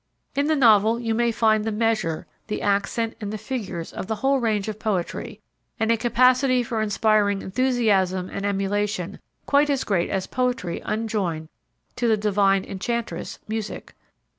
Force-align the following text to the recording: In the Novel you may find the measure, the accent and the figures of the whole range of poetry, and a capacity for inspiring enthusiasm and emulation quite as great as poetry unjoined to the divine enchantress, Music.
In 0.33 0.47
the 0.47 0.55
Novel 0.55 0.99
you 0.99 1.13
may 1.13 1.31
find 1.31 1.63
the 1.63 1.71
measure, 1.71 2.25
the 2.47 2.63
accent 2.63 3.15
and 3.21 3.31
the 3.31 3.37
figures 3.37 3.93
of 3.93 4.07
the 4.07 4.15
whole 4.15 4.39
range 4.39 4.67
of 4.67 4.79
poetry, 4.79 5.39
and 5.79 5.91
a 5.91 5.95
capacity 5.95 6.63
for 6.63 6.81
inspiring 6.81 7.43
enthusiasm 7.43 8.27
and 8.27 8.43
emulation 8.43 9.19
quite 9.45 9.69
as 9.69 9.83
great 9.83 10.09
as 10.09 10.25
poetry 10.25 10.81
unjoined 10.83 11.49
to 11.97 12.07
the 12.07 12.17
divine 12.17 12.65
enchantress, 12.65 13.37
Music. 13.47 13.93